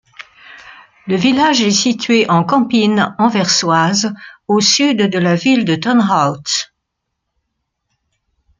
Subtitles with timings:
[1.05, 4.11] Le village est situé en Campine anversoise,
[4.47, 6.71] au sud de la ville de Turnhout.